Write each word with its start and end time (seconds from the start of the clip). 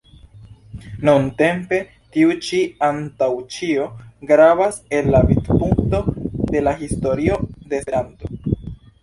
Nuntempe 1.09 1.81
tiu 2.15 2.33
ĉi 2.47 2.61
antaŭ 2.87 3.27
ĉio 3.57 3.85
gravas 4.33 4.81
el 5.01 5.11
la 5.17 5.23
vidpunkto 5.29 6.01
de 6.57 6.65
la 6.71 6.75
historio 6.83 7.39
de 7.53 7.81
Esperanto. 7.83 8.35